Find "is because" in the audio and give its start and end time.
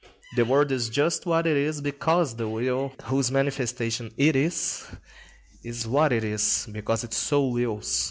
1.55-2.35, 6.23-7.03